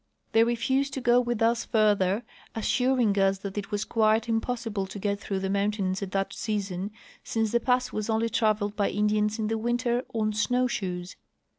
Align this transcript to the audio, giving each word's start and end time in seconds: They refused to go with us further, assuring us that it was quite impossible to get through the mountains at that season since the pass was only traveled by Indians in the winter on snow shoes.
They 0.31 0.43
refused 0.43 0.93
to 0.95 0.99
go 0.99 1.21
with 1.21 1.43
us 1.43 1.63
further, 1.63 2.23
assuring 2.55 3.19
us 3.19 3.37
that 3.37 3.55
it 3.55 3.69
was 3.69 3.85
quite 3.85 4.27
impossible 4.27 4.87
to 4.87 4.97
get 4.97 5.19
through 5.19 5.41
the 5.41 5.47
mountains 5.51 6.01
at 6.01 6.09
that 6.13 6.33
season 6.33 6.89
since 7.23 7.51
the 7.51 7.59
pass 7.59 7.91
was 7.93 8.09
only 8.09 8.29
traveled 8.29 8.75
by 8.75 8.89
Indians 8.89 9.37
in 9.37 9.45
the 9.47 9.59
winter 9.59 10.03
on 10.11 10.33
snow 10.33 10.65
shoes. 10.65 11.17